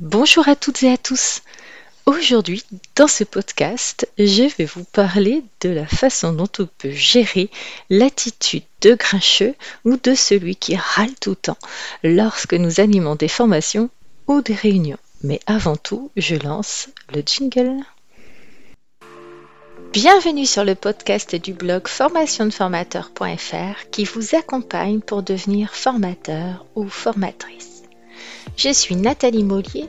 Bonjour 0.00 0.48
à 0.48 0.54
toutes 0.54 0.84
et 0.84 0.92
à 0.92 0.96
tous. 0.96 1.42
Aujourd'hui, 2.06 2.62
dans 2.94 3.08
ce 3.08 3.24
podcast, 3.24 4.08
je 4.16 4.44
vais 4.56 4.64
vous 4.64 4.84
parler 4.84 5.42
de 5.60 5.70
la 5.70 5.88
façon 5.88 6.32
dont 6.32 6.46
on 6.60 6.68
peut 6.78 6.92
gérer 6.92 7.50
l'attitude 7.90 8.62
de 8.80 8.94
grincheux 8.94 9.56
ou 9.84 9.96
de 9.96 10.14
celui 10.14 10.54
qui 10.54 10.76
râle 10.76 11.16
tout 11.20 11.30
le 11.30 11.36
temps 11.36 11.58
lorsque 12.04 12.54
nous 12.54 12.78
animons 12.78 13.16
des 13.16 13.26
formations 13.26 13.90
ou 14.28 14.40
des 14.40 14.54
réunions. 14.54 14.98
Mais 15.24 15.40
avant 15.46 15.74
tout, 15.74 16.12
je 16.16 16.36
lance 16.36 16.90
le 17.12 17.24
jingle. 17.26 17.82
Bienvenue 19.92 20.46
sur 20.46 20.64
le 20.64 20.76
podcast 20.76 21.34
du 21.34 21.54
blog 21.54 21.88
formationdeformateur.fr 21.88 23.90
qui 23.90 24.04
vous 24.04 24.36
accompagne 24.36 25.00
pour 25.00 25.24
devenir 25.24 25.74
formateur 25.74 26.66
ou 26.76 26.88
formatrice. 26.88 27.77
Je 28.58 28.72
suis 28.72 28.96
Nathalie 28.96 29.44
Mollier, 29.44 29.88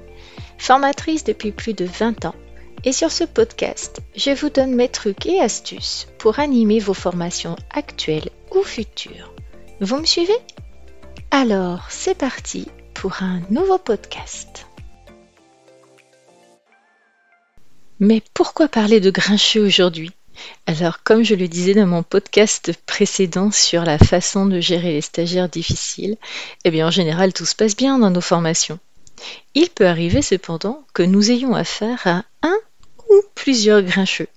formatrice 0.59 1.23
depuis 1.23 1.51
plus 1.51 1.73
de 1.73 1.85
20 1.85 2.25
ans. 2.25 2.35
Et 2.83 2.91
sur 2.91 3.11
ce 3.11 3.23
podcast, 3.23 3.99
je 4.15 4.29
vous 4.29 4.51
donne 4.51 4.75
mes 4.75 4.87
trucs 4.87 5.25
et 5.25 5.41
astuces 5.41 6.07
pour 6.19 6.37
animer 6.37 6.79
vos 6.79 6.93
formations 6.93 7.55
actuelles 7.71 8.29
ou 8.51 8.61
futures. 8.61 9.33
Vous 9.81 9.97
me 9.97 10.05
suivez? 10.05 10.37
Alors, 11.31 11.87
c'est 11.89 12.15
parti 12.15 12.67
pour 12.93 13.23
un 13.23 13.41
nouveau 13.49 13.79
podcast. 13.79 14.67
Mais 17.99 18.21
pourquoi 18.35 18.67
parler 18.67 18.99
de 18.99 19.09
grincheux 19.09 19.65
aujourd'hui? 19.65 20.11
Alors, 20.65 21.03
comme 21.03 21.23
je 21.23 21.35
le 21.35 21.47
disais 21.47 21.73
dans 21.73 21.87
mon 21.87 22.03
podcast 22.03 22.71
précédent 22.85 23.51
sur 23.51 23.83
la 23.83 23.97
façon 23.97 24.45
de 24.45 24.59
gérer 24.59 24.91
les 24.91 25.01
stagiaires 25.01 25.49
difficiles, 25.49 26.17
eh 26.63 26.71
bien 26.71 26.87
en 26.87 26.91
général 26.91 27.33
tout 27.33 27.45
se 27.45 27.55
passe 27.55 27.75
bien 27.75 27.97
dans 27.97 28.11
nos 28.11 28.21
formations. 28.21 28.79
Il 29.55 29.69
peut 29.69 29.87
arriver 29.87 30.21
cependant 30.21 30.83
que 30.93 31.03
nous 31.03 31.31
ayons 31.31 31.55
affaire 31.55 32.05
à 32.05 32.23
un 32.43 32.57
ou 33.09 33.21
plusieurs 33.35 33.81
grincheux. 33.81 34.27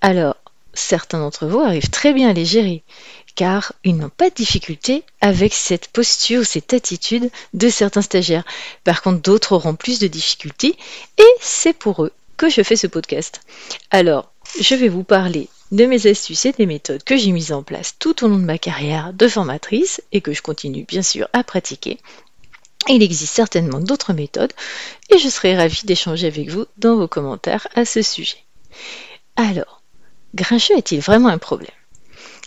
Alors, 0.00 0.36
certains 0.74 1.20
d'entre 1.20 1.46
vous 1.46 1.60
arrivent 1.60 1.90
très 1.90 2.12
bien 2.12 2.30
à 2.30 2.32
les 2.32 2.44
gérer, 2.44 2.82
car 3.36 3.72
ils 3.84 3.96
n'ont 3.96 4.10
pas 4.10 4.30
de 4.30 4.34
difficulté 4.34 5.04
avec 5.20 5.54
cette 5.54 5.88
posture, 5.88 6.44
cette 6.44 6.74
attitude 6.74 7.30
de 7.54 7.68
certains 7.68 8.02
stagiaires. 8.02 8.44
Par 8.84 9.02
contre, 9.02 9.22
d'autres 9.22 9.52
auront 9.52 9.74
plus 9.74 9.98
de 9.98 10.08
difficultés, 10.08 10.76
et 11.18 11.34
c'est 11.40 11.72
pour 11.72 12.04
eux 12.04 12.12
que 12.36 12.48
je 12.48 12.62
fais 12.62 12.76
ce 12.76 12.86
podcast. 12.88 13.40
Alors, 13.90 14.31
je 14.60 14.74
vais 14.74 14.88
vous 14.88 15.04
parler 15.04 15.48
de 15.70 15.86
mes 15.86 16.06
astuces 16.06 16.44
et 16.44 16.52
des 16.52 16.66
méthodes 16.66 17.02
que 17.02 17.16
j'ai 17.16 17.32
mises 17.32 17.52
en 17.52 17.62
place 17.62 17.96
tout 17.98 18.24
au 18.24 18.28
long 18.28 18.38
de 18.38 18.44
ma 18.44 18.58
carrière 18.58 19.12
de 19.12 19.26
formatrice 19.26 20.02
et 20.12 20.20
que 20.20 20.32
je 20.32 20.42
continue 20.42 20.84
bien 20.84 21.02
sûr 21.02 21.28
à 21.32 21.42
pratiquer. 21.42 21.98
Il 22.88 23.02
existe 23.02 23.34
certainement 23.34 23.80
d'autres 23.80 24.12
méthodes 24.12 24.52
et 25.08 25.18
je 25.18 25.28
serai 25.28 25.56
ravie 25.56 25.82
d'échanger 25.84 26.26
avec 26.26 26.50
vous 26.50 26.66
dans 26.76 26.96
vos 26.96 27.08
commentaires 27.08 27.66
à 27.74 27.84
ce 27.84 28.02
sujet. 28.02 28.44
Alors, 29.36 29.82
grincheux 30.34 30.76
est-il 30.76 31.00
vraiment 31.00 31.28
un 31.28 31.38
problème? 31.38 31.70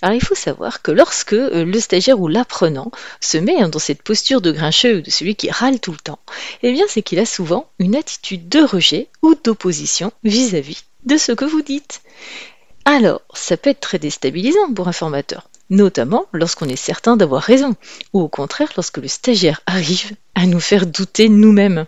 Alors 0.01 0.15
il 0.15 0.23
faut 0.23 0.35
savoir 0.35 0.81
que 0.81 0.91
lorsque 0.91 1.33
euh, 1.33 1.63
le 1.63 1.79
stagiaire 1.79 2.19
ou 2.19 2.27
l'apprenant 2.27 2.91
se 3.21 3.37
met 3.37 3.67
dans 3.69 3.79
cette 3.79 4.03
posture 4.03 4.41
de 4.41 4.51
grincheux 4.51 4.97
ou 4.97 5.01
de 5.01 5.09
celui 5.09 5.35
qui 5.35 5.49
râle 5.49 5.79
tout 5.79 5.93
le 5.93 5.97
temps, 5.97 6.19
eh 6.61 6.71
bien 6.73 6.85
c'est 6.87 7.01
qu'il 7.01 7.17
a 7.17 7.25
souvent 7.25 7.69
une 7.79 7.95
attitude 7.95 8.49
de 8.49 8.59
rejet 8.59 9.07
ou 9.21 9.35
d'opposition 9.35 10.11
vis-à-vis 10.23 10.83
de 11.05 11.17
ce 11.17 11.31
que 11.31 11.45
vous 11.45 11.61
dites. 11.61 12.01
Alors, 12.85 13.21
ça 13.33 13.57
peut 13.57 13.71
être 13.71 13.79
très 13.79 13.99
déstabilisant 13.99 14.73
pour 14.73 14.87
un 14.87 14.93
formateur, 14.93 15.49
notamment 15.69 16.25
lorsqu'on 16.33 16.69
est 16.69 16.75
certain 16.75 17.17
d'avoir 17.17 17.41
raison, 17.41 17.75
ou 18.13 18.21
au 18.21 18.27
contraire 18.27 18.71
lorsque 18.75 18.97
le 18.97 19.07
stagiaire 19.07 19.61
arrive 19.65 20.11
à 20.35 20.45
nous 20.45 20.59
faire 20.59 20.85
douter 20.85 21.29
nous-mêmes. 21.29 21.85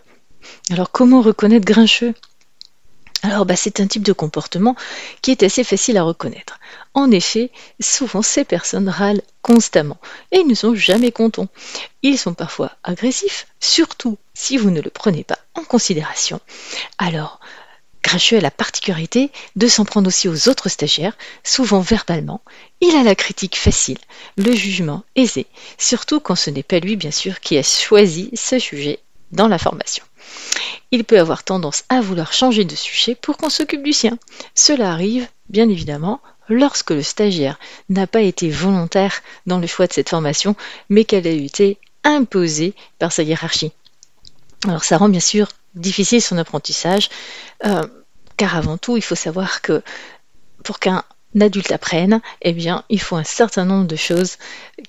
Alors 0.70 0.90
comment 0.90 1.22
reconnaître 1.22 1.66
grincheux? 1.66 2.14
Alors 3.22 3.46
bah, 3.46 3.56
c'est 3.56 3.80
un 3.80 3.86
type 3.86 4.04
de 4.04 4.12
comportement 4.12 4.76
qui 5.22 5.32
est 5.32 5.42
assez 5.42 5.64
facile 5.64 5.98
à 5.98 6.04
reconnaître. 6.04 6.60
En 6.94 7.10
effet, 7.10 7.50
souvent 7.80 8.22
ces 8.22 8.44
personnes 8.44 8.88
râlent 8.88 9.22
constamment 9.42 9.98
et 10.30 10.44
ne 10.44 10.54
sont 10.54 10.74
jamais 10.74 11.10
contents. 11.10 11.48
Ils 12.02 12.18
sont 12.18 12.34
parfois 12.34 12.72
agressifs, 12.84 13.46
surtout 13.60 14.18
si 14.34 14.56
vous 14.56 14.70
ne 14.70 14.80
le 14.80 14.90
prenez 14.90 15.24
pas 15.24 15.38
en 15.54 15.64
considération. 15.64 16.40
Alors, 16.98 17.40
Grincheux 18.02 18.38
a 18.38 18.40
la 18.40 18.50
particularité 18.50 19.30
de 19.56 19.66
s'en 19.66 19.84
prendre 19.84 20.08
aussi 20.08 20.28
aux 20.28 20.48
autres 20.48 20.68
stagiaires, 20.68 21.16
souvent 21.44 21.80
verbalement. 21.80 22.40
Il 22.80 22.94
a 22.94 23.02
la 23.02 23.14
critique 23.14 23.56
facile, 23.56 23.98
le 24.36 24.54
jugement 24.54 25.04
aisé, 25.16 25.46
surtout 25.76 26.20
quand 26.20 26.36
ce 26.36 26.50
n'est 26.50 26.62
pas 26.62 26.78
lui, 26.78 26.96
bien 26.96 27.10
sûr, 27.10 27.40
qui 27.40 27.58
a 27.58 27.62
choisi 27.62 28.30
ce 28.34 28.58
sujet 28.58 29.00
dans 29.32 29.48
la 29.48 29.58
formation. 29.58 30.04
Il 30.90 31.04
peut 31.04 31.18
avoir 31.18 31.44
tendance 31.44 31.84
à 31.88 32.00
vouloir 32.00 32.32
changer 32.32 32.64
de 32.64 32.74
sujet 32.74 33.14
pour 33.14 33.36
qu'on 33.36 33.50
s'occupe 33.50 33.82
du 33.82 33.92
sien. 33.92 34.18
Cela 34.54 34.90
arrive, 34.90 35.26
bien 35.48 35.68
évidemment, 35.68 36.20
lorsque 36.48 36.90
le 36.90 37.02
stagiaire 37.02 37.58
n'a 37.88 38.06
pas 38.06 38.22
été 38.22 38.48
volontaire 38.48 39.22
dans 39.46 39.58
le 39.58 39.66
choix 39.66 39.86
de 39.86 39.92
cette 39.92 40.08
formation, 40.08 40.56
mais 40.88 41.04
qu'elle 41.04 41.26
a 41.26 41.30
été 41.30 41.78
imposée 42.04 42.74
par 42.98 43.12
sa 43.12 43.22
hiérarchie. 43.22 43.72
Alors 44.66 44.84
ça 44.84 44.96
rend 44.96 45.08
bien 45.08 45.20
sûr 45.20 45.48
difficile 45.78 46.22
son 46.22 46.38
apprentissage, 46.38 47.08
euh, 47.64 47.86
car 48.36 48.56
avant 48.56 48.78
tout, 48.78 48.96
il 48.96 49.02
faut 49.02 49.14
savoir 49.14 49.62
que 49.62 49.82
pour 50.64 50.78
qu'un 50.78 51.04
adulte 51.40 51.72
apprenne, 51.72 52.20
eh 52.42 52.52
bien, 52.52 52.84
il 52.88 53.00
faut 53.00 53.16
un 53.16 53.24
certain 53.24 53.64
nombre 53.64 53.86
de 53.86 53.96
choses 53.96 54.36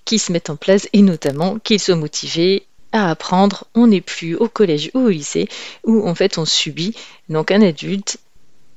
qui 0.06 0.20
se 0.20 0.32
mettent 0.32 0.50
en 0.50 0.56
place, 0.56 0.88
et 0.94 1.02
notamment 1.02 1.60
qu'il 1.60 1.80
soit 1.80 1.96
motivé 1.96 2.66
à 2.92 3.12
apprendre. 3.12 3.66
On 3.76 3.88
n'est 3.88 4.02
plus 4.02 4.36
au 4.36 4.48
collège 4.48 4.92
ou 4.94 5.00
au 5.00 5.10
lycée, 5.10 5.48
où 5.84 6.08
en 6.08 6.16
fait 6.16 6.38
on 6.38 6.46
subit. 6.46 6.96
Donc 7.30 7.52
un 7.52 7.62
adulte 7.62 8.18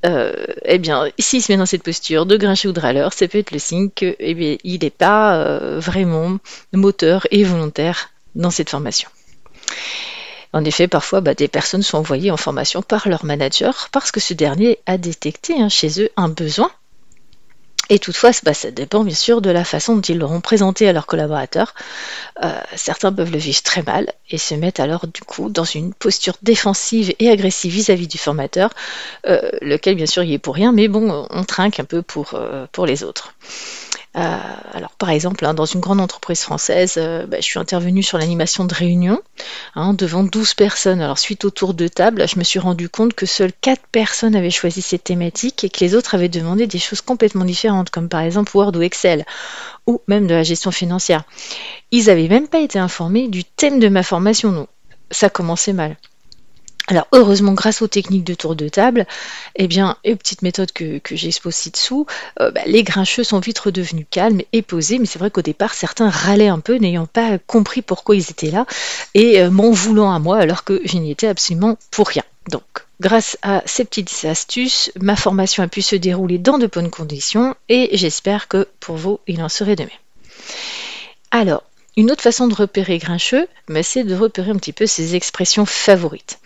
euh, 0.05 0.33
eh 0.65 0.79
bien, 0.79 1.11
s'il 1.19 1.43
se 1.43 1.53
met 1.53 1.59
dans 1.59 1.67
cette 1.67 1.85
posture 1.85 2.27
de 2.27 2.37
grincher 2.37 2.69
ou 2.69 2.73
de 2.73 2.81
râleur, 2.81 3.13
ça 3.13 3.29
peut 3.29 3.39
être 3.39 3.53
le 3.53 3.61
signe 3.61 3.89
qu'il 3.91 4.17
eh 4.19 4.79
n'est 4.79 4.91
pas 4.91 5.37
euh, 5.37 5.79
vraiment 5.79 6.39
moteur 6.73 7.27
et 7.31 7.45
volontaire 7.45 8.11
dans 8.35 8.51
cette 8.51 8.71
formation. 8.71 9.09
En 10.53 10.65
effet, 10.65 10.89
parfois, 10.89 11.21
bah, 11.21 11.35
des 11.35 11.49
personnes 11.49 11.83
sont 11.83 11.99
envoyées 11.99 12.31
en 12.31 12.37
formation 12.37 12.83
par 12.83 13.09
leur 13.09 13.25
manager 13.25 13.89
parce 13.93 14.11
que 14.11 14.21
ce 14.21 14.35
dernier 14.35 14.79
a 14.87 14.99
détecté 14.99 15.61
hein, 15.61 15.69
chez 15.69 16.03
eux 16.03 16.11
un 16.17 16.29
besoin. 16.29 16.71
Et 17.89 17.99
toutefois, 17.99 18.31
bah, 18.43 18.55
ça 18.55 18.71
dépend 18.71 19.05
bien 19.05 19.15
sûr 19.15 19.43
de 19.43 19.51
la 19.51 19.65
façon 19.65 19.97
dont 19.97 20.03
ils 20.03 20.19
l'auront 20.19 20.41
présenté 20.41 20.89
à 20.89 20.93
leurs 20.93 21.07
collaborateurs. 21.07 21.75
Euh, 22.43 22.53
certains 22.77 23.13
peuvent 23.13 23.33
le 23.33 23.39
vivre 23.39 23.63
très 23.63 23.83
mal 23.83 24.13
et 24.31 24.39
se 24.39 24.55
mettent 24.55 24.81
alors 24.81 25.07
du 25.07 25.21
coup 25.23 25.51
dans 25.51 25.65
une 25.65 25.93
posture 25.93 26.37
défensive 26.43 27.13
et 27.19 27.29
agressive 27.29 27.73
vis-à-vis 27.73 28.07
du 28.07 28.19
formateur, 28.19 28.71
euh, 29.27 29.51
lequel 29.61 29.97
bien 29.97 30.07
sûr 30.07 30.23
y 30.23 30.35
est 30.35 30.39
pour 30.39 30.55
rien, 30.55 30.73
mais 30.73 30.89
bon, 30.89 31.27
on 31.29 31.45
trinque 31.45 31.81
un 31.81 31.85
peu 31.85 32.03
pour, 32.03 32.35
euh, 32.35 32.67
pour 32.73 32.87
les 32.87 33.05
autres. 33.05 33.35
Euh, 34.15 34.39
alors 34.75 34.91
par 34.99 35.09
exemple, 35.09 35.45
hein, 35.47 35.55
dans 35.55 35.65
une 35.65 35.81
grande 35.81 36.01
entreprise 36.01 36.41
française, 36.41 36.95
euh, 36.99 37.27
bah, 37.27 37.39
je 37.41 37.45
suis 37.45 37.59
intervenue 37.59 38.03
sur 38.03 38.19
l'animation 38.19 38.67
de 38.67 38.75
réunions 38.75 39.23
hein, 39.75 39.95
devant 39.95 40.23
12 40.23 40.55
personnes. 40.55 41.01
Alors 41.01 41.19
suite 41.19 41.45
au 41.47 41.51
tour 41.51 41.73
de 41.73 41.89
table, 41.89 42.29
je 42.29 42.39
me 42.39 42.45
suis 42.45 42.59
rendu 42.59 42.91
compte 42.91 43.15
que 43.15 43.25
seules 43.25 43.53
4 43.61 43.81
personnes 43.91 44.37
avaient 44.37 44.51
choisi 44.51 44.83
cette 44.83 45.05
thématique 45.05 45.65
et 45.65 45.71
que 45.71 45.81
les 45.81 45.95
autres 45.95 46.15
avaient 46.15 46.29
demandé 46.29 46.67
des 46.67 46.79
choses 46.79 47.01
complètement 47.01 47.47
différentes, 47.47 47.91
comme 47.91 48.09
par 48.09 48.21
exemple 48.21 48.55
Word 48.55 48.77
ou 48.77 48.83
Excel, 48.83 49.25
ou 49.87 50.03
même 50.09 50.27
de 50.27 50.35
la 50.35 50.43
gestion 50.43 50.71
financière. 50.71 51.25
Ils 51.91 52.07
n'avaient 52.07 52.29
même 52.29 52.49
pas 52.49 52.61
été 52.61 52.79
informés 52.79 53.29
du 53.29 53.45
thème 53.45 53.81
de 53.81 53.89
ma 53.89 54.03
formation, 54.03 54.53
donc 54.53 54.69
ça 55.11 55.31
commençait 55.31 55.73
mal. 55.73 55.97
Alors 56.89 57.07
heureusement, 57.13 57.53
grâce 57.53 57.81
aux 57.81 57.87
techniques 57.87 58.25
de 58.25 58.35
tour 58.35 58.57
de 58.57 58.69
table, 58.69 59.07
eh 59.57 59.69
bien, 59.69 59.97
et 60.03 60.15
aux 60.15 60.17
petites 60.17 60.43
méthodes 60.43 60.73
que, 60.73 60.99
que 60.99 61.15
j'expose 61.15 61.55
ci-dessous, 61.55 62.07
euh, 62.41 62.51
bah, 62.51 62.63
les 62.67 62.83
grincheux 62.83 63.23
sont 63.23 63.39
vite 63.39 63.61
redevenus 63.61 64.07
calmes 64.11 64.43
et 64.53 64.63
posés, 64.63 64.99
mais 64.99 65.07
c'est 65.07 65.21
vrai 65.21 65.31
qu'au 65.31 65.43
départ, 65.43 65.75
certains 65.75 66.11
râlaient 66.11 66.49
un 66.49 66.59
peu, 66.59 66.75
n'ayant 66.77 67.07
pas 67.07 67.39
compris 67.39 67.83
pourquoi 67.83 68.17
ils 68.17 68.31
étaient 68.31 68.51
là, 68.51 68.67
et 69.15 69.41
euh, 69.41 69.51
m'en 69.51 69.71
voulant 69.71 70.13
à 70.13 70.19
moi 70.19 70.39
alors 70.39 70.65
que 70.65 70.81
je 70.85 70.97
n'y 70.97 71.13
étais 71.13 71.29
absolument 71.29 71.79
pour 71.93 72.09
rien. 72.09 72.25
Donc, 72.51 72.65
grâce 73.01 73.39
à 73.43 73.63
ces 73.65 73.85
petites 73.85 74.25
astuces, 74.25 74.91
ma 75.01 75.15
formation 75.15 75.63
a 75.63 75.69
pu 75.69 75.83
se 75.83 75.95
dérouler 75.95 76.39
dans 76.39 76.59
de 76.59 76.67
bonnes 76.67 76.91
conditions, 76.91 77.55
et 77.69 77.91
j'espère 77.97 78.49
que 78.49 78.67
pour 78.81 78.97
vous, 78.97 79.21
il 79.29 79.41
en 79.41 79.49
serait 79.49 79.77
de 79.77 79.85
même. 79.85 79.91
Alors, 81.31 81.63
une 81.97 82.11
autre 82.11 82.23
façon 82.23 82.49
de 82.49 82.55
repérer 82.55 82.97
grincheux, 82.97 83.47
bah, 83.69 83.83
c'est 83.83 84.05
de 84.05 84.15
repérer 84.15 84.51
un 84.51 84.57
petit 84.57 84.73
peu 84.73 84.87
ses 84.87 85.15
expressions 85.15 85.67
favorites. 85.67 86.39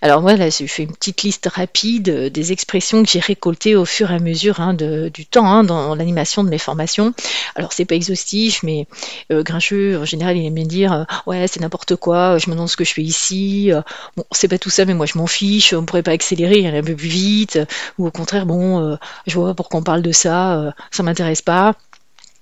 Alors 0.00 0.22
moi, 0.22 0.36
là, 0.36 0.48
je 0.48 0.66
fais 0.66 0.84
une 0.84 0.92
petite 0.92 1.22
liste 1.22 1.48
rapide 1.52 2.08
euh, 2.08 2.30
des 2.30 2.52
expressions 2.52 3.02
que 3.02 3.10
j'ai 3.10 3.18
récoltées 3.18 3.74
au 3.74 3.84
fur 3.84 4.12
et 4.12 4.14
à 4.14 4.18
mesure 4.20 4.60
hein, 4.60 4.74
du 4.74 5.26
temps 5.26 5.46
hein, 5.46 5.64
dans 5.64 5.96
l'animation 5.96 6.44
de 6.44 6.50
mes 6.50 6.58
formations. 6.58 7.14
Alors 7.56 7.72
c'est 7.72 7.84
pas 7.84 7.96
exhaustif, 7.96 8.62
mais 8.62 8.86
euh, 9.32 9.42
grincheux, 9.42 9.98
en 9.98 10.04
général, 10.04 10.36
il 10.36 10.46
aime 10.46 10.54
bien 10.54 10.66
dire 10.66 10.92
euh, 10.92 11.04
ouais, 11.26 11.48
c'est 11.48 11.60
n'importe 11.60 11.96
quoi, 11.96 12.38
je 12.38 12.48
me 12.48 12.54
demande 12.54 12.68
ce 12.68 12.76
que 12.76 12.84
je 12.84 12.94
fais 12.94 13.02
ici. 13.02 13.72
bon, 14.16 14.24
c'est 14.30 14.48
pas 14.48 14.58
tout 14.58 14.70
ça, 14.70 14.84
mais 14.84 14.94
moi 14.94 15.06
je 15.06 15.18
m'en 15.18 15.26
fiche. 15.26 15.72
On 15.72 15.84
pourrait 15.84 16.02
pas 16.04 16.12
accélérer, 16.12 16.66
aller 16.66 16.78
un 16.78 16.82
peu 16.82 16.94
plus 16.94 17.08
vite, 17.08 17.58
ou 17.98 18.06
au 18.06 18.10
contraire, 18.10 18.46
bon, 18.46 18.96
je 19.26 19.34
vois 19.34 19.48
pas 19.48 19.54
pourquoi 19.54 19.80
on 19.80 19.82
parle 19.82 20.02
de 20.02 20.12
ça, 20.12 20.74
ça 20.90 21.02
m'intéresse 21.02 21.42
pas. 21.42 21.74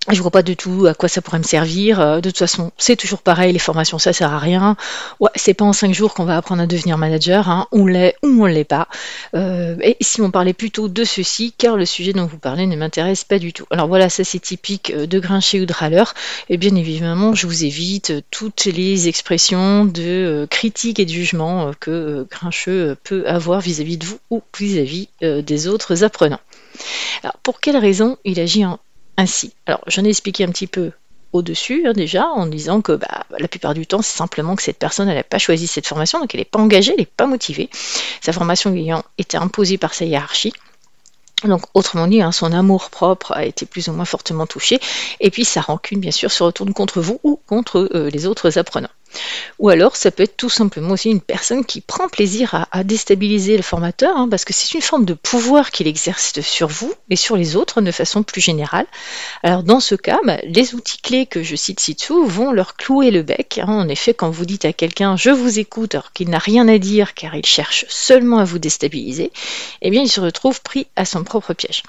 Je 0.08 0.23
vois 0.23 0.31
pas 0.31 0.43
du 0.43 0.56
tout 0.56 0.87
à 0.87 0.94
quoi 0.94 1.08
ça 1.08 1.20
pourrait 1.20 1.38
me 1.38 1.44
servir. 1.44 2.00
Euh, 2.00 2.20
de 2.20 2.31
toute 2.31 2.38
façon, 2.38 2.73
c'est 2.79 2.97
toujours 2.97 3.20
pareil, 3.20 3.52
les 3.52 3.58
formations, 3.58 3.99
ça 3.99 4.14
sert 4.14 4.32
à 4.32 4.38
rien. 4.38 4.76
Ouais, 5.20 5.31
c'est 5.35 5.52
pas 5.52 5.67
en 5.67 5.75
cinq 5.75 5.93
jours 5.93 6.14
qu'on 6.14 6.25
va 6.25 6.38
apprendre 6.38 6.62
à 6.62 6.67
devenir 6.67 6.97
manager, 6.97 7.50
hein. 7.50 7.67
on 7.70 7.85
l'est 7.85 8.17
ou 8.23 8.43
on 8.43 8.47
l'est 8.47 8.64
pas. 8.64 8.88
Euh, 9.35 9.76
et 9.82 9.99
si 10.00 10.23
on 10.23 10.31
parlait 10.31 10.55
plutôt 10.55 10.88
de 10.88 11.05
ceci, 11.05 11.52
car 11.56 11.76
le 11.76 11.85
sujet 11.85 12.14
dont 12.14 12.25
vous 12.25 12.38
parlez 12.38 12.67
ne 12.67 12.76
m'intéresse 12.76 13.25
pas 13.25 13.38
du 13.38 13.52
tout. 13.52 13.67
Alors 13.70 13.88
voilà, 13.88 14.08
ça 14.08 14.25
c'est 14.25 14.38
typique 14.38 14.91
euh, 14.91 15.06
de 15.06 15.19
Grincher 15.19 15.61
ou 15.61 15.67
de 15.67 15.73
râleur. 15.73 16.14
Et 16.49 16.56
bien 16.56 16.75
évidemment, 16.76 17.35
je 17.35 17.47
vous 17.47 17.64
évite 17.64 18.14
toutes 18.31 18.64
les 18.64 19.06
expressions 19.06 19.85
de 19.85 20.47
critique 20.50 20.99
et 20.99 21.05
de 21.05 21.11
jugement 21.11 21.73
que 21.79 22.26
Grincheux 22.31 22.97
peut 23.05 23.26
avoir 23.26 23.61
vis-à-vis 23.61 23.99
de 23.99 24.06
vous 24.06 24.19
ou 24.31 24.43
vis-à-vis 24.58 25.08
-vis, 25.20 25.43
des 25.43 25.69
autres 25.69 26.05
apprenants. 26.05 26.41
Alors 27.23 27.37
pour 27.43 27.61
quelle 27.61 27.76
raison 27.76 28.17
il 28.25 28.41
agit 28.41 28.64
en 28.64 28.79
ainsi. 29.20 29.52
Alors, 29.67 29.82
j'en 29.87 30.05
ai 30.05 30.08
expliqué 30.08 30.44
un 30.44 30.49
petit 30.49 30.67
peu 30.67 30.93
au-dessus 31.32 31.87
hein, 31.87 31.93
déjà 31.93 32.26
en 32.26 32.46
disant 32.46 32.81
que 32.81 32.93
bah, 32.93 33.25
la 33.38 33.46
plupart 33.46 33.75
du 33.75 33.87
temps 33.87 34.02
c'est 34.02 34.17
simplement 34.17 34.56
que 34.56 34.62
cette 34.62 34.78
personne 34.78 35.06
n'a 35.06 35.22
pas 35.22 35.38
choisi 35.38 35.69
cette 35.69 35.87
formation 35.87 36.19
donc 36.19 36.34
elle 36.34 36.40
n'est 36.40 36.44
pas 36.44 36.58
engagée, 36.58 36.90
elle 36.93 36.99
n'est 36.99 37.06
pas 37.06 37.26
motivée, 37.26 37.70
sa 38.20 38.32
formation 38.32 38.75
ayant 38.75 39.05
été 39.17 39.37
imposée 39.37 39.78
par 39.78 39.94
sa 39.94 40.06
hiérarchie. 40.06 40.52
Donc 41.44 41.62
autrement 41.72 42.06
dit, 42.06 42.20
hein, 42.20 42.32
son 42.32 42.52
amour 42.52 42.90
propre 42.90 43.32
a 43.32 43.44
été 43.44 43.64
plus 43.64 43.88
ou 43.88 43.93
moins 43.93 44.05
fortement 44.05 44.46
touché 44.46 44.81
et 45.20 45.31
puis 45.31 45.44
sa 45.44 45.61
rancune 45.61 46.00
bien 46.00 46.11
sûr 46.11 46.32
se 46.32 46.43
retourne 46.43 46.75
contre 46.75 47.00
vous 47.00 47.20
ou 47.23 47.40
contre 47.46 47.88
euh, 47.94 48.11
les 48.11 48.26
autres 48.26 48.58
apprenants. 48.58 48.90
Ou 49.58 49.68
alors, 49.68 49.96
ça 49.96 50.10
peut 50.10 50.22
être 50.22 50.36
tout 50.36 50.48
simplement 50.48 50.92
aussi 50.92 51.10
une 51.10 51.20
personne 51.20 51.64
qui 51.64 51.80
prend 51.80 52.08
plaisir 52.08 52.66
à, 52.72 52.84
déstabiliser 52.84 53.56
le 53.56 53.62
formateur, 53.62 54.16
hein, 54.16 54.28
parce 54.28 54.44
que 54.44 54.52
c'est 54.52 54.72
une 54.74 54.82
forme 54.82 55.04
de 55.04 55.14
pouvoir 55.14 55.70
qu'il 55.70 55.86
exerce 55.86 56.40
sur 56.40 56.68
vous 56.68 56.92
et 57.10 57.16
sur 57.16 57.36
les 57.36 57.56
autres 57.56 57.80
de 57.80 57.92
façon 57.92 58.22
plus 58.22 58.40
générale. 58.40 58.86
Alors, 59.42 59.62
dans 59.62 59.80
ce 59.80 59.94
cas, 59.94 60.18
bah, 60.24 60.38
les 60.44 60.74
outils 60.74 61.00
clés 61.00 61.26
que 61.26 61.42
je 61.42 61.56
cite 61.56 61.80
ci-dessous 61.80 62.24
vont 62.26 62.52
leur 62.52 62.76
clouer 62.76 63.10
le 63.10 63.22
bec. 63.22 63.60
Hein. 63.62 63.68
En 63.68 63.88
effet, 63.88 64.14
quand 64.14 64.30
vous 64.30 64.46
dites 64.46 64.64
à 64.64 64.72
quelqu'un 64.72 65.16
je 65.16 65.30
vous 65.30 65.58
écoute 65.58 65.94
alors 65.94 66.12
qu'il 66.12 66.30
n'a 66.30 66.38
rien 66.38 66.68
à 66.68 66.78
dire 66.78 67.14
car 67.14 67.34
il 67.34 67.44
cherche 67.44 67.84
seulement 67.88 68.38
à 68.38 68.44
vous 68.44 68.58
déstabiliser, 68.58 69.32
eh 69.82 69.90
bien, 69.90 70.02
il 70.02 70.08
se 70.08 70.20
retrouve 70.20 70.62
pris 70.62 70.86
à 70.96 71.04
son 71.04 71.24
propre 71.24 71.52
piège. 71.54 71.82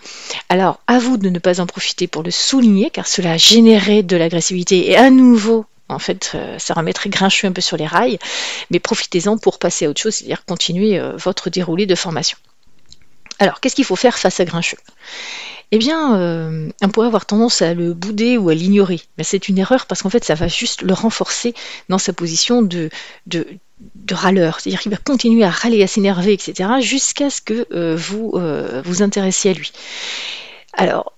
Alors, 0.50 0.80
à 0.88 1.00
vous 1.00 1.18
de 1.18 1.30
ne 1.30 1.40
pas 1.40 1.62
en 1.62 1.66
profiter 1.66 2.08
pour 2.08 2.24
le 2.24 2.32
souligner 2.32 2.90
car 2.90 3.08
cela 3.08 3.34
a 3.34 3.38
généré 3.38 4.04
de 4.04 4.18
l'agressivité 4.18 4.90
et 4.90 4.98
à 4.98 5.10
nouveau 5.10 5.66
en 5.92 6.00
fait, 6.00 6.32
euh, 6.36 6.58
ça 6.60 6.74
remettrait 6.74 7.10
grincheux 7.10 7.48
un 7.48 7.52
peu 7.52 7.62
sur 7.62 7.78
les 7.78 7.88
rails, 7.88 8.20
mais 8.70 8.80
profitez-en 8.80 9.38
pour 9.38 9.60
passer 9.60 9.86
à 9.86 9.90
autre 9.90 10.02
chose, 10.02 10.16
c'est-à-dire 10.16 10.46
continuer 10.46 11.00
euh, 11.00 11.16
votre 11.18 11.50
déroulé 11.50 11.86
de 11.86 11.96
formation. 11.96 12.38
Alors, 13.40 13.60
qu'est-ce 13.60 13.76
qu'il 13.76 13.86
faut 13.86 13.96
faire 13.96 14.18
face 14.18 14.40
à 14.40 14.46
grincheux 14.46 14.78
eh 15.74 15.78
bien, 15.78 16.18
euh, 16.18 16.70
on 16.82 16.90
pourrait 16.90 17.08
avoir 17.08 17.26
tendance 17.26 17.62
à 17.62 17.74
le 17.74 17.94
bouder 17.94 18.38
ou 18.38 18.50
à 18.50 18.54
l'ignorer. 18.54 19.00
Mais 19.18 19.24
c'est 19.24 19.48
une 19.48 19.58
erreur 19.58 19.86
parce 19.86 20.02
qu'en 20.02 20.10
fait, 20.10 20.26
ça 20.26 20.36
va 20.36 20.50
juste 20.50 20.82
le 20.82 20.94
renforcer 20.94 21.54
dans 21.88 21.98
sa 21.98 22.12
position 22.12 22.62
de, 22.62 22.90
de, 23.26 23.46
râleur. 24.12 24.60
C'est-à-dire 24.60 24.82
qu'il 24.82 24.92
va 24.92 24.98
continuer 24.98 25.46
à 25.46 25.50
râler, 25.50 25.82
à 25.82 25.88
s'énerver, 25.88 26.34
etc., 26.34 26.70
jusqu'à 26.82 27.30
ce 27.30 27.40
que 27.40 27.96
vous 27.96 28.34
vous 28.84 29.02
intéressiez 29.02 29.52
à 29.52 29.54
lui. 29.54 29.72
Alors, 30.74 31.14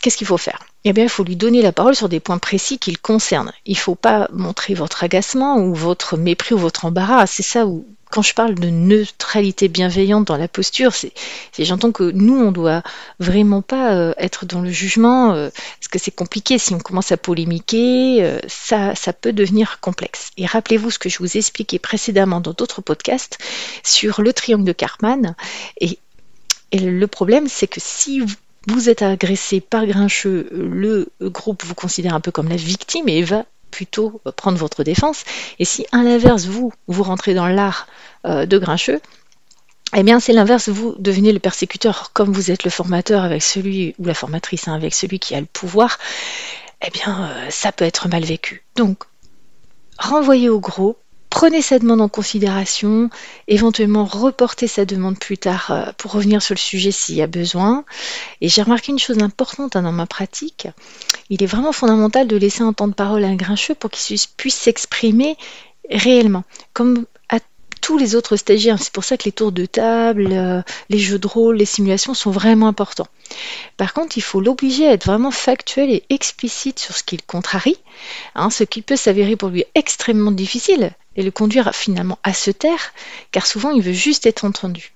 qu'est-ce 0.00 0.16
qu'il 0.16 0.26
faut 0.26 0.38
faire? 0.38 0.60
Eh 0.84 0.92
bien, 0.92 1.04
il 1.04 1.10
faut 1.10 1.24
lui 1.24 1.36
donner 1.36 1.62
la 1.62 1.72
parole 1.72 1.96
sur 1.96 2.08
des 2.08 2.20
points 2.20 2.38
précis 2.38 2.78
qui 2.78 2.90
le 2.90 2.98
concernent. 3.00 3.52
Il 3.66 3.74
ne 3.74 3.78
faut 3.78 3.94
pas 3.94 4.28
montrer 4.32 4.74
votre 4.74 5.04
agacement 5.04 5.58
ou 5.58 5.74
votre 5.74 6.16
mépris 6.16 6.54
ou 6.54 6.58
votre 6.58 6.84
embarras. 6.84 7.26
C'est 7.26 7.42
ça 7.42 7.66
où, 7.66 7.84
quand 8.10 8.22
je 8.22 8.32
parle 8.32 8.54
de 8.54 8.70
neutralité 8.70 9.68
bienveillante 9.68 10.26
dans 10.26 10.36
la 10.36 10.48
posture, 10.48 10.94
c'est, 10.94 11.12
j'entends 11.58 11.92
que 11.92 12.04
nous, 12.04 12.36
on 12.36 12.52
doit 12.52 12.82
vraiment 13.18 13.60
pas 13.60 13.94
euh, 13.94 14.14
être 14.18 14.46
dans 14.46 14.60
le 14.60 14.70
jugement, 14.70 15.32
euh, 15.32 15.50
parce 15.50 15.88
que 15.88 15.98
c'est 15.98 16.14
compliqué. 16.14 16.58
Si 16.58 16.72
on 16.74 16.78
commence 16.78 17.12
à 17.12 17.16
polémiquer, 17.16 18.22
euh, 18.22 18.40
ça, 18.46 18.94
peut 19.20 19.32
devenir 19.32 19.80
complexe. 19.80 20.30
Et 20.36 20.46
rappelez-vous 20.46 20.90
ce 20.92 20.98
que 20.98 21.08
je 21.08 21.18
vous 21.18 21.36
ai 21.36 21.40
expliqué 21.40 21.78
précédemment 21.78 22.40
dans 22.40 22.52
d'autres 22.52 22.82
podcasts 22.82 23.38
sur 23.82 24.22
le 24.22 24.32
triangle 24.32 24.64
de 24.64 24.72
Karpman. 24.72 25.34
Et, 25.80 25.98
et 26.70 26.78
le 26.78 27.06
problème, 27.08 27.48
c'est 27.48 27.66
que 27.66 27.80
si 27.80 28.20
vous 28.20 28.34
vous 28.68 28.88
êtes 28.88 29.02
agressé 29.02 29.60
par 29.60 29.86
Grincheux, 29.86 30.48
le 30.52 31.10
groupe 31.22 31.64
vous 31.64 31.74
considère 31.74 32.14
un 32.14 32.20
peu 32.20 32.30
comme 32.30 32.48
la 32.48 32.56
victime 32.56 33.08
et 33.08 33.22
va 33.22 33.44
plutôt 33.70 34.20
prendre 34.36 34.58
votre 34.58 34.84
défense. 34.84 35.24
Et 35.58 35.64
si 35.64 35.86
à 35.92 36.02
l'inverse, 36.02 36.46
vous, 36.46 36.72
vous 36.86 37.02
rentrez 37.02 37.34
dans 37.34 37.48
l'art 37.48 37.86
euh, 38.26 38.46
de 38.46 38.58
Grincheux, 38.58 39.00
eh 39.96 40.02
bien, 40.02 40.20
c'est 40.20 40.34
l'inverse, 40.34 40.68
vous 40.68 40.94
devenez 40.98 41.32
le 41.32 41.38
persécuteur, 41.38 42.12
comme 42.12 42.32
vous 42.32 42.50
êtes 42.50 42.64
le 42.64 42.70
formateur 42.70 43.24
avec 43.24 43.42
celui, 43.42 43.94
ou 43.98 44.04
la 44.04 44.14
formatrice 44.14 44.68
hein, 44.68 44.74
avec 44.74 44.94
celui 44.94 45.18
qui 45.18 45.34
a 45.34 45.40
le 45.40 45.46
pouvoir, 45.46 45.98
eh 46.86 46.90
bien, 46.90 47.30
euh, 47.30 47.46
ça 47.50 47.72
peut 47.72 47.86
être 47.86 48.08
mal 48.08 48.24
vécu. 48.24 48.62
Donc, 48.76 49.04
renvoyez 49.98 50.50
au 50.50 50.60
gros, 50.60 50.98
Prenez 51.30 51.62
sa 51.62 51.78
demande 51.78 52.00
en 52.00 52.08
considération, 52.08 53.10
éventuellement 53.48 54.04
reportez 54.04 54.66
sa 54.66 54.84
demande 54.84 55.18
plus 55.18 55.38
tard 55.38 55.70
euh, 55.70 55.92
pour 55.98 56.12
revenir 56.12 56.42
sur 56.42 56.54
le 56.54 56.58
sujet 56.58 56.90
s'il 56.90 57.16
y 57.16 57.22
a 57.22 57.26
besoin. 57.26 57.84
Et 58.40 58.48
j'ai 58.48 58.62
remarqué 58.62 58.92
une 58.92 58.98
chose 58.98 59.22
importante 59.22 59.76
hein, 59.76 59.82
dans 59.82 59.92
ma 59.92 60.06
pratique, 60.06 60.68
il 61.30 61.42
est 61.42 61.46
vraiment 61.46 61.72
fondamental 61.72 62.26
de 62.26 62.36
laisser 62.36 62.62
un 62.62 62.72
temps 62.72 62.88
de 62.88 62.94
parole 62.94 63.24
à 63.24 63.28
un 63.28 63.36
grincheux 63.36 63.74
pour 63.74 63.90
qu'il 63.90 64.18
puisse 64.36 64.56
s'exprimer 64.56 65.36
réellement. 65.90 66.44
Comme 66.72 67.04
tous 67.80 67.96
les 67.96 68.14
autres 68.14 68.36
stagiaires. 68.36 68.78
C'est 68.78 68.92
pour 68.92 69.04
ça 69.04 69.16
que 69.16 69.24
les 69.24 69.32
tours 69.32 69.50
de 69.50 69.64
table, 69.64 70.28
euh, 70.32 70.60
les 70.90 70.98
jeux 70.98 71.18
de 71.18 71.26
rôle, 71.26 71.56
les 71.56 71.64
simulations 71.64 72.12
sont 72.12 72.30
vraiment 72.30 72.68
importants. 72.68 73.06
Par 73.76 73.92
contre, 73.92 74.16
il 74.18 74.22
faut 74.22 74.40
l'obliger 74.40 74.88
à 74.88 74.92
être 74.92 75.06
vraiment 75.06 75.30
factuel 75.30 75.90
et 75.90 76.04
explicite 76.10 76.78
sur 76.78 76.96
ce 76.96 77.02
qu'il 77.02 77.22
contrarie, 77.22 77.78
hein, 78.34 78.50
ce 78.50 78.64
qui 78.64 78.82
peut 78.82 78.96
s'avérer 78.96 79.36
pour 79.36 79.48
lui 79.48 79.64
extrêmement 79.74 80.32
difficile 80.32 80.92
et 81.16 81.22
le 81.22 81.30
conduire 81.30 81.74
finalement 81.74 82.18
à 82.22 82.32
se 82.32 82.50
taire, 82.50 82.92
car 83.32 83.46
souvent 83.46 83.70
il 83.70 83.82
veut 83.82 83.92
juste 83.92 84.26
être 84.26 84.44
entendu. 84.44 84.92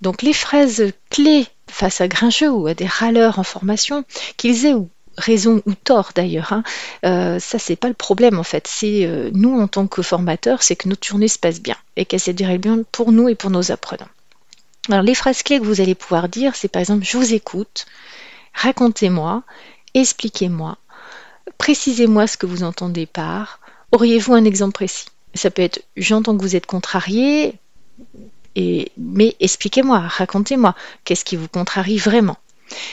Donc 0.00 0.22
les 0.22 0.32
phrases 0.32 0.92
clés 1.10 1.46
face 1.68 2.00
à 2.00 2.08
grincheux 2.08 2.50
ou 2.50 2.66
à 2.66 2.74
des 2.74 2.86
râleurs 2.86 3.38
en 3.38 3.44
formation, 3.44 4.04
qu'ils 4.36 4.66
aient 4.66 4.74
ou 4.74 4.88
raison 5.16 5.62
ou 5.66 5.74
tort 5.74 6.10
d'ailleurs. 6.14 6.52
Hein. 6.52 6.62
Euh, 7.04 7.38
ça, 7.38 7.58
c'est 7.58 7.76
pas 7.76 7.88
le 7.88 7.94
problème 7.94 8.38
en 8.38 8.42
fait. 8.42 8.66
C'est 8.66 9.06
euh, 9.06 9.30
nous 9.32 9.58
en 9.60 9.68
tant 9.68 9.86
que 9.86 10.02
formateurs, 10.02 10.62
c'est 10.62 10.76
que 10.76 10.88
notre 10.88 11.06
journée 11.06 11.28
se 11.28 11.38
passe 11.38 11.60
bien 11.60 11.76
et 11.96 12.04
qu'elle 12.04 12.20
se 12.20 12.30
déroule 12.30 12.58
bien 12.58 12.82
pour 12.92 13.12
nous 13.12 13.28
et 13.28 13.34
pour 13.34 13.50
nos 13.50 13.70
apprenants. 13.70 14.08
Alors 14.90 15.02
les 15.02 15.14
phrases 15.14 15.42
clés 15.42 15.60
que 15.60 15.64
vous 15.64 15.80
allez 15.80 15.94
pouvoir 15.94 16.28
dire, 16.28 16.54
c'est 16.54 16.68
par 16.68 16.80
exemple 16.80 17.04
je 17.04 17.16
vous 17.16 17.32
écoute, 17.32 17.86
racontez-moi, 18.52 19.42
expliquez-moi, 19.94 20.76
précisez-moi 21.58 22.26
ce 22.26 22.36
que 22.36 22.46
vous 22.46 22.62
entendez 22.64 23.06
par, 23.06 23.60
auriez-vous 23.92 24.34
un 24.34 24.44
exemple 24.44 24.74
précis? 24.74 25.06
Ça 25.34 25.50
peut 25.50 25.62
être 25.62 25.82
j'entends 25.96 26.36
que 26.36 26.42
vous 26.42 26.56
êtes 26.56 26.66
contrarié, 26.66 27.58
et, 28.56 28.92
mais 28.96 29.34
expliquez-moi, 29.40 30.00
racontez-moi, 30.00 30.74
qu'est-ce 31.04 31.24
qui 31.24 31.36
vous 31.36 31.48
contrarie 31.48 31.98
vraiment? 31.98 32.36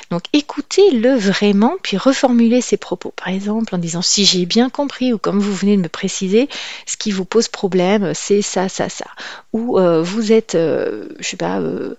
Donc 0.10 0.24
écoutez-le 0.34 1.16
vraiment, 1.16 1.76
puis 1.82 1.98
reformulez 1.98 2.62
ses 2.62 2.78
propos. 2.78 3.14
Par 3.16 3.30
exemple, 3.30 3.74
en 3.76 3.78
disant 3.78 4.02
si 4.02 4.26
j'ai 4.26 4.46
bien 4.46 4.70
compris, 4.70 5.14
ou 5.14 5.18
comme 5.18 5.40
vous 5.40 5.54
venez 5.54 5.78
de 5.78 5.82
me 5.82 5.90
préciser, 5.90 6.50
ce 6.86 6.98
qui 6.98 7.12
vous 7.12 7.26
pose 7.26 7.48
problème, 7.48 8.14
c'est 8.14 8.42
ça, 8.42 8.70
ça, 8.70 8.90
ça. 8.90 9.06
Ou 9.54 9.80
euh, 9.80 10.02
vous 10.02 10.32
êtes, 10.32 10.56
euh, 10.56 11.10
je 11.20 11.28
sais 11.28 11.38
pas, 11.38 11.60
euh, 11.60 11.96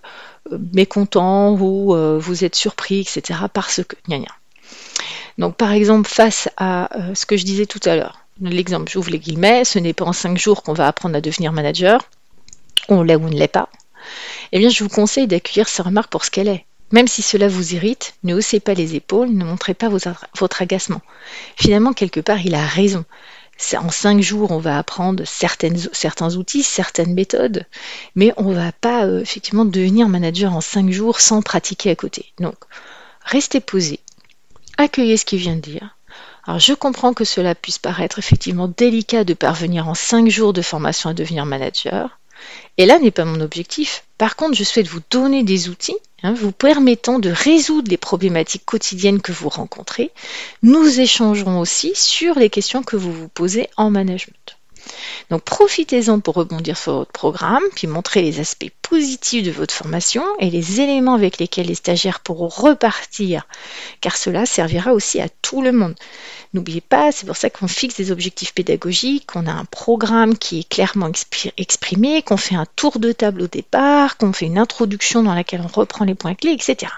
mécontent, 0.73 1.53
ou 1.53 1.95
vous 2.19 2.43
êtes 2.43 2.55
surpris, 2.55 2.99
etc. 2.99 3.39
Parce 3.53 3.81
que. 3.83 3.95
Gna, 4.07 4.19
gna. 4.19 4.31
Donc 5.37 5.55
par 5.55 5.71
exemple, 5.71 6.07
face 6.09 6.49
à 6.57 6.89
ce 7.15 7.25
que 7.25 7.37
je 7.37 7.43
disais 7.43 7.65
tout 7.65 7.79
à 7.85 7.95
l'heure, 7.95 8.19
l'exemple, 8.41 8.91
j'ouvre 8.91 9.09
les 9.09 9.19
guillemets, 9.19 9.65
ce 9.65 9.79
n'est 9.79 9.93
pas 9.93 10.05
en 10.05 10.13
cinq 10.13 10.37
jours 10.37 10.61
qu'on 10.61 10.73
va 10.73 10.87
apprendre 10.87 11.15
à 11.15 11.21
devenir 11.21 11.53
manager, 11.53 12.01
on 12.87 13.01
l'est 13.01 13.15
ou 13.15 13.23
on 13.25 13.29
ne 13.29 13.35
l'est 13.35 13.47
pas. 13.47 13.69
Eh 14.51 14.59
bien, 14.59 14.69
je 14.69 14.83
vous 14.83 14.89
conseille 14.89 15.27
d'accueillir 15.27 15.67
ces 15.67 15.81
remarques 15.81 16.11
pour 16.11 16.25
ce 16.25 16.29
qu'elle 16.29 16.49
est 16.49 16.65
même 16.91 17.07
si 17.07 17.21
cela 17.21 17.47
vous 17.47 17.73
irrite, 17.73 18.15
ne 18.23 18.35
haussez 18.35 18.59
pas 18.59 18.73
les 18.73 18.95
épaules, 18.95 19.29
ne 19.29 19.45
montrez 19.45 19.73
pas 19.73 19.89
votre 19.89 20.61
agacement. 20.61 21.01
Finalement, 21.55 21.93
quelque 21.93 22.19
part, 22.19 22.45
il 22.45 22.55
a 22.55 22.65
raison. 22.65 23.05
En 23.77 23.89
cinq 23.89 24.21
jours, 24.21 24.51
on 24.51 24.57
va 24.57 24.77
apprendre 24.77 25.23
certains 25.25 26.35
outils, 26.35 26.63
certaines 26.63 27.13
méthodes, 27.13 27.65
mais 28.15 28.33
on 28.37 28.49
ne 28.49 28.55
va 28.55 28.71
pas 28.71 29.05
euh, 29.05 29.21
effectivement 29.21 29.63
devenir 29.63 30.09
manager 30.09 30.53
en 30.53 30.61
cinq 30.61 30.91
jours 30.91 31.19
sans 31.21 31.41
pratiquer 31.41 31.91
à 31.91 31.95
côté. 31.95 32.33
Donc, 32.39 32.55
restez 33.23 33.61
posé, 33.61 33.99
accueillez 34.77 35.17
ce 35.17 35.25
qu'il 35.25 35.39
vient 35.39 35.55
de 35.55 35.61
dire. 35.61 35.95
Alors, 36.45 36.59
je 36.59 36.73
comprends 36.73 37.13
que 37.13 37.23
cela 37.23 37.55
puisse 37.55 37.79
paraître 37.79 38.19
effectivement 38.19 38.67
délicat 38.67 39.23
de 39.23 39.33
parvenir 39.33 39.87
en 39.87 39.95
cinq 39.95 40.29
jours 40.29 40.51
de 40.51 40.61
formation 40.61 41.09
à 41.09 41.13
devenir 41.13 41.45
manager. 41.45 42.19
Et 42.77 42.85
là 42.85 42.99
n'est 42.99 43.11
pas 43.11 43.25
mon 43.25 43.41
objectif. 43.41 44.03
Par 44.17 44.35
contre, 44.35 44.55
je 44.55 44.63
souhaite 44.63 44.87
vous 44.87 45.01
donner 45.09 45.43
des 45.43 45.69
outils 45.69 45.97
hein, 46.23 46.33
vous 46.33 46.51
permettant 46.51 47.19
de 47.19 47.29
résoudre 47.29 47.89
les 47.89 47.97
problématiques 47.97 48.65
quotidiennes 48.65 49.21
que 49.21 49.31
vous 49.31 49.49
rencontrez. 49.49 50.11
Nous 50.61 50.99
échangerons 50.99 51.59
aussi 51.59 51.93
sur 51.95 52.35
les 52.35 52.49
questions 52.49 52.83
que 52.83 52.95
vous 52.95 53.13
vous 53.13 53.27
posez 53.27 53.69
en 53.77 53.91
management. 53.91 54.57
Donc 55.29 55.43
profitez-en 55.43 56.19
pour 56.19 56.35
rebondir 56.35 56.77
sur 56.77 56.93
votre 56.93 57.11
programme, 57.11 57.63
puis 57.75 57.87
montrer 57.87 58.21
les 58.21 58.39
aspects 58.39 58.71
positifs 58.81 59.43
de 59.43 59.51
votre 59.51 59.73
formation 59.73 60.23
et 60.39 60.49
les 60.49 60.81
éléments 60.81 61.15
avec 61.15 61.37
lesquels 61.37 61.67
les 61.67 61.75
stagiaires 61.75 62.19
pourront 62.19 62.47
repartir, 62.47 63.47
car 64.01 64.17
cela 64.17 64.45
servira 64.45 64.93
aussi 64.93 65.19
à 65.21 65.29
tout 65.41 65.61
le 65.61 65.71
monde. 65.71 65.95
N'oubliez 66.53 66.81
pas, 66.81 67.11
c'est 67.11 67.25
pour 67.25 67.37
ça 67.37 67.49
qu'on 67.49 67.67
fixe 67.67 67.95
des 67.95 68.11
objectifs 68.11 68.53
pédagogiques, 68.53 69.25
qu'on 69.25 69.47
a 69.47 69.51
un 69.51 69.65
programme 69.65 70.37
qui 70.37 70.59
est 70.59 70.69
clairement 70.69 71.09
exprimé, 71.57 72.21
qu'on 72.21 72.37
fait 72.37 72.55
un 72.55 72.67
tour 72.75 72.99
de 72.99 73.11
table 73.11 73.41
au 73.41 73.47
départ, 73.47 74.17
qu'on 74.17 74.33
fait 74.33 74.45
une 74.45 74.59
introduction 74.59 75.23
dans 75.23 75.33
laquelle 75.33 75.61
on 75.61 75.79
reprend 75.79 76.05
les 76.05 76.15
points 76.15 76.35
clés, 76.35 76.51
etc. 76.51 76.91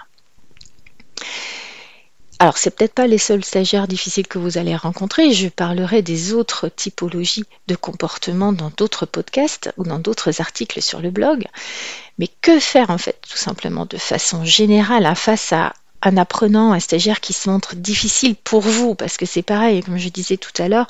Alors, 2.38 2.58
c'est 2.58 2.70
peut-être 2.70 2.92
pas 2.92 3.06
les 3.06 3.16
seuls 3.16 3.44
stagiaires 3.44 3.88
difficiles 3.88 4.26
que 4.26 4.38
vous 4.38 4.58
allez 4.58 4.76
rencontrer. 4.76 5.32
Je 5.32 5.48
parlerai 5.48 6.02
des 6.02 6.34
autres 6.34 6.68
typologies 6.68 7.46
de 7.66 7.76
comportement 7.76 8.52
dans 8.52 8.70
d'autres 8.76 9.06
podcasts 9.06 9.72
ou 9.78 9.84
dans 9.84 9.98
d'autres 9.98 10.42
articles 10.42 10.82
sur 10.82 11.00
le 11.00 11.10
blog. 11.10 11.46
Mais 12.18 12.28
que 12.42 12.60
faire 12.60 12.90
en 12.90 12.98
fait, 12.98 13.18
tout 13.26 13.38
simplement, 13.38 13.86
de 13.86 13.96
façon 13.96 14.44
générale, 14.44 15.06
hein, 15.06 15.14
face 15.14 15.54
à 15.54 15.72
un 16.02 16.18
apprenant, 16.18 16.72
un 16.72 16.80
stagiaire 16.80 17.20
qui 17.20 17.32
se 17.32 17.48
montre 17.48 17.74
difficile 17.74 18.36
pour 18.36 18.60
vous? 18.60 18.94
Parce 18.94 19.16
que 19.16 19.24
c'est 19.24 19.42
pareil, 19.42 19.82
comme 19.82 19.96
je 19.96 20.10
disais 20.10 20.36
tout 20.36 20.62
à 20.62 20.68
l'heure, 20.68 20.88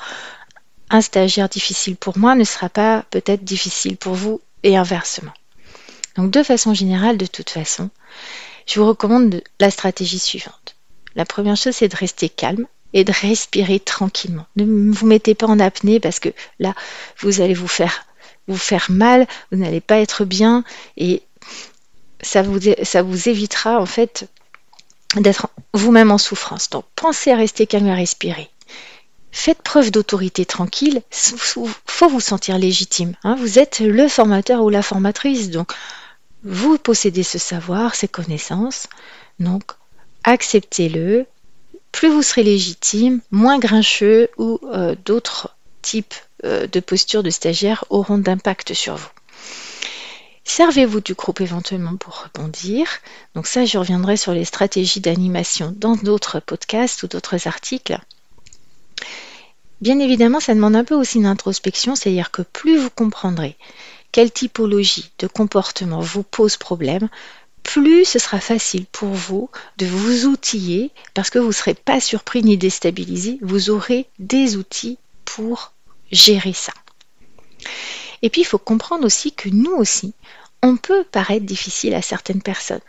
un 0.89 1.01
stagiaire 1.01 1.47
difficile 1.47 1.95
pour 1.95 2.17
moi 2.17 2.35
ne 2.35 2.43
sera 2.43 2.67
pas 2.67 3.05
peut-être 3.09 3.45
difficile 3.45 3.95
pour 3.95 4.15
vous 4.15 4.41
et 4.63 4.75
inversement. 4.75 5.33
Donc, 6.17 6.29
de 6.29 6.43
façon 6.43 6.73
générale, 6.73 7.17
de 7.17 7.25
toute 7.25 7.51
façon, 7.51 7.89
je 8.65 8.81
vous 8.81 8.87
recommande 8.87 9.41
la 9.61 9.71
stratégie 9.71 10.19
suivante 10.19 10.76
la 11.17 11.25
première 11.25 11.57
chose, 11.57 11.75
c'est 11.75 11.89
de 11.89 11.95
rester 11.95 12.29
calme 12.29 12.67
et 12.93 13.03
de 13.03 13.11
respirer 13.11 13.79
tranquillement. 13.79 14.45
Ne 14.55 14.93
vous 14.93 15.07
mettez 15.07 15.35
pas 15.35 15.47
en 15.47 15.59
apnée 15.59 15.99
parce 15.99 16.19
que 16.19 16.29
là, 16.59 16.73
vous 17.19 17.41
allez 17.41 17.55
vous 17.55 17.67
faire, 17.67 18.05
mal, 18.89 19.27
vous 19.51 19.57
n'allez 19.57 19.81
pas 19.81 19.97
être 19.97 20.23
bien 20.23 20.63
et 20.95 21.23
ça 22.21 22.43
vous, 22.43 22.59
ça 22.83 23.01
vous 23.01 23.29
évitera 23.29 23.81
en 23.81 23.85
fait 23.85 24.27
d'être 25.15 25.49
vous-même 25.73 26.11
en 26.11 26.19
souffrance. 26.19 26.69
Donc 26.69 26.85
pensez 26.95 27.31
à 27.31 27.35
rester 27.35 27.65
calme 27.65 27.87
et 27.87 27.91
à 27.91 27.95
respirer. 27.95 28.49
Faites 29.31 29.61
preuve 29.61 29.91
d'autorité 29.91 30.45
tranquille. 30.45 31.01
Il 31.11 31.37
faut 31.37 32.09
vous 32.09 32.21
sentir 32.21 32.57
légitime. 32.57 33.15
Hein. 33.23 33.35
Vous 33.39 33.59
êtes 33.59 33.79
le 33.79 34.07
formateur 34.07 34.63
ou 34.63 34.69
la 34.69 34.83
formatrice. 34.83 35.49
Donc 35.49 35.73
vous 36.43 36.77
possédez 36.77 37.23
ce 37.23 37.39
savoir, 37.39 37.95
ces 37.95 38.07
connaissances. 38.07 38.87
Donc 39.39 39.63
acceptez-le. 40.27 41.25
Plus 41.91 42.09
vous 42.09 42.21
serez 42.21 42.43
légitime, 42.43 43.21
moins 43.31 43.57
grincheux 43.57 44.29
ou 44.37 44.59
euh, 44.65 44.95
d'autres 45.05 45.55
types 45.81 46.13
euh, 46.43 46.67
de 46.67 46.79
postures 46.79 47.23
de 47.23 47.29
stagiaires 47.29 47.85
auront 47.89 48.17
d'impact 48.17 48.73
sur 48.73 48.97
vous. 48.97 49.09
Servez-vous 50.43 51.01
du 51.01 51.13
groupe 51.13 51.41
éventuellement 51.41 51.95
pour 51.95 52.23
rebondir. 52.23 52.87
Donc 53.35 53.47
ça, 53.47 53.65
je 53.65 53.77
reviendrai 53.77 54.17
sur 54.17 54.33
les 54.33 54.45
stratégies 54.45 54.99
d'animation 54.99 55.73
dans 55.75 55.95
d'autres 55.95 56.39
podcasts 56.39 57.03
ou 57.03 57.07
d'autres 57.07 57.47
articles. 57.47 57.97
Bien 59.81 59.99
évidemment, 59.99 60.39
ça 60.39 60.55
demande 60.55 60.75
un 60.75 60.83
peu 60.83 60.95
aussi 60.95 61.19
une 61.19 61.25
introspection, 61.25 61.95
c'est-à-dire 61.95 62.31
que 62.31 62.41
plus 62.41 62.77
vous 62.77 62.89
comprendrez 62.89 63.55
quelle 64.11 64.31
typologie 64.31 65.11
de 65.19 65.27
comportement 65.27 65.99
vous 65.99 66.23
pose 66.23 66.57
problème, 66.57 67.09
plus 67.67 68.05
ce 68.05 68.17
sera 68.17 68.39
facile 68.39 68.85
pour 68.87 69.09
vous 69.09 69.49
de 69.77 69.85
vous 69.85 70.25
outiller 70.25 70.89
parce 71.13 71.29
que 71.29 71.37
vous 71.37 71.49
ne 71.49 71.51
serez 71.51 71.73
pas 71.73 71.99
surpris 71.99 72.41
ni 72.41 72.57
déstabilisé, 72.57 73.37
vous 73.41 73.69
aurez 73.69 74.07
des 74.19 74.55
outils 74.55 74.97
pour 75.25 75.73
gérer 76.11 76.53
ça. 76.53 76.71
Et 78.21 78.29
puis 78.29 78.41
il 78.41 78.45
faut 78.45 78.57
comprendre 78.57 79.05
aussi 79.05 79.33
que 79.33 79.49
nous 79.49 79.73
aussi, 79.73 80.13
on 80.63 80.77
peut 80.77 81.03
paraître 81.03 81.45
difficile 81.45 81.93
à 81.93 82.01
certaines 82.01 82.41
personnes. 82.41 82.81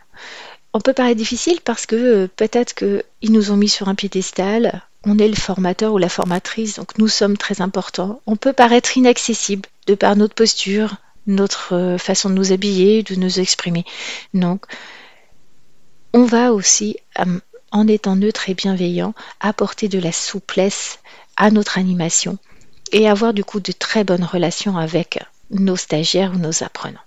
On 0.73 0.79
peut 0.79 0.93
paraître 0.93 1.17
difficile 1.17 1.59
parce 1.63 1.85
que 1.85 1.95
euh, 1.95 2.27
peut-être 2.33 2.73
qu'ils 2.73 3.31
nous 3.31 3.51
ont 3.51 3.57
mis 3.57 3.69
sur 3.69 3.89
un 3.89 3.95
piédestal, 3.95 4.81
on 5.03 5.19
est 5.19 5.27
le 5.27 5.35
formateur 5.35 5.93
ou 5.93 5.97
la 5.97 6.09
formatrice, 6.09 6.75
donc 6.75 6.97
nous 6.97 7.07
sommes 7.09 7.37
très 7.37 7.61
importants. 7.61 8.21
On 8.25 8.37
peut 8.37 8.53
paraître 8.53 8.95
inaccessible 8.97 9.67
de 9.87 9.95
par 9.95 10.15
notre 10.15 10.35
posture, 10.35 10.95
notre 11.27 11.75
euh, 11.75 11.97
façon 11.97 12.29
de 12.29 12.35
nous 12.35 12.51
habiller, 12.51 13.03
de 13.03 13.15
nous 13.15 13.39
exprimer. 13.39 13.85
Donc, 14.33 14.65
on 16.13 16.23
va 16.23 16.53
aussi, 16.53 16.97
euh, 17.19 17.39
en 17.71 17.87
étant 17.87 18.15
neutre 18.15 18.49
et 18.49 18.53
bienveillant, 18.53 19.13
apporter 19.39 19.87
de 19.87 19.99
la 19.99 20.11
souplesse 20.11 20.99
à 21.37 21.51
notre 21.51 21.77
animation 21.77 22.37
et 22.91 23.07
avoir 23.07 23.33
du 23.33 23.43
coup 23.43 23.59
de 23.59 23.71
très 23.71 24.03
bonnes 24.03 24.23
relations 24.23 24.77
avec 24.77 25.19
nos 25.51 25.75
stagiaires 25.75 26.33
ou 26.33 26.39
nos 26.39 26.63
apprenants. 26.63 26.99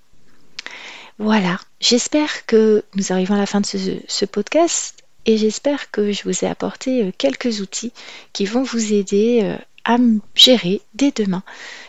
Voilà, 1.18 1.58
j'espère 1.80 2.46
que 2.46 2.84
nous 2.94 3.12
arrivons 3.12 3.34
à 3.34 3.38
la 3.38 3.46
fin 3.46 3.60
de 3.60 3.66
ce, 3.66 4.24
podcast 4.24 5.04
et 5.26 5.36
j'espère 5.36 5.90
que 5.90 6.10
je 6.10 6.22
vous 6.24 6.44
ai 6.44 6.48
apporté 6.48 7.04
euh, 7.04 7.12
quelques 7.16 7.60
outils 7.60 7.92
qui 8.32 8.46
vont 8.46 8.62
vous 8.62 8.92
aider 8.92 9.56
à 9.84 9.96
gérer 10.34 10.80
dès 10.94 11.10
demain 11.10 11.42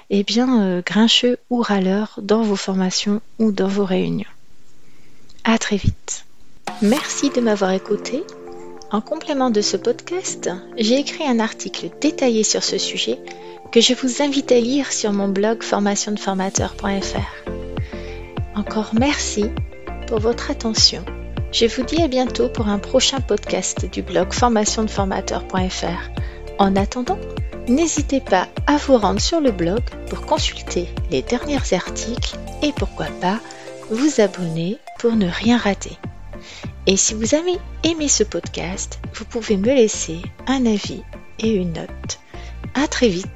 eh 0.09 0.23
bien, 0.23 0.61
euh, 0.61 0.81
grincheux 0.85 1.37
ou 1.49 1.61
râleur 1.61 2.19
dans 2.21 2.43
vos 2.43 2.55
formations 2.55 3.21
ou 3.39 3.51
dans 3.51 3.67
vos 3.67 3.85
réunions. 3.85 4.29
À 5.43 5.57
très 5.57 5.77
vite. 5.77 6.25
Merci 6.81 7.29
de 7.29 7.41
m'avoir 7.41 7.71
écouté. 7.71 8.23
En 8.91 9.01
complément 9.01 9.49
de 9.49 9.61
ce 9.61 9.75
podcast, 9.75 10.49
j'ai 10.77 10.99
écrit 10.99 11.25
un 11.25 11.39
article 11.39 11.89
détaillé 11.99 12.43
sur 12.43 12.63
ce 12.63 12.77
sujet 12.77 13.17
que 13.71 13.81
je 13.81 13.95
vous 13.95 14.21
invite 14.21 14.51
à 14.51 14.59
lire 14.59 14.91
sur 14.91 15.11
mon 15.13 15.27
blog 15.27 15.63
formationdeformateur.fr. 15.63 17.49
Encore 18.55 18.91
merci 18.93 19.45
pour 20.07 20.19
votre 20.19 20.51
attention. 20.51 21.03
Je 21.51 21.65
vous 21.65 21.81
dis 21.81 22.03
à 22.03 22.07
bientôt 22.07 22.49
pour 22.49 22.67
un 22.67 22.77
prochain 22.77 23.19
podcast 23.19 23.91
du 23.91 24.03
blog 24.03 24.31
formationdeformateur.fr. 24.31 26.32
En 26.63 26.77
attendant, 26.77 27.19
N'hésitez 27.67 28.21
pas 28.21 28.47
à 28.67 28.77
vous 28.77 28.97
rendre 28.97 29.19
sur 29.19 29.41
le 29.41 29.51
blog 29.51 29.81
pour 30.09 30.25
consulter 30.25 30.87
les 31.11 31.21
derniers 31.21 31.73
articles 31.73 32.37
et 32.61 32.71
pourquoi 32.73 33.07
pas 33.21 33.39
vous 33.89 34.21
abonner 34.21 34.77
pour 34.99 35.13
ne 35.13 35.29
rien 35.29 35.57
rater. 35.57 35.97
Et 36.87 36.97
si 36.97 37.13
vous 37.13 37.35
avez 37.35 37.57
aimé 37.83 38.09
ce 38.09 38.23
podcast, 38.23 38.99
vous 39.13 39.23
pouvez 39.23 39.55
me 39.55 39.73
laisser 39.73 40.21
un 40.47 40.65
avis 40.65 41.03
et 41.39 41.51
une 41.53 41.71
note. 41.73 42.19
À 42.75 42.87
très 42.87 43.07
vite 43.07 43.27